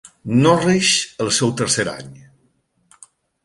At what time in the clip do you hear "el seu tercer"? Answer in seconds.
1.25-1.87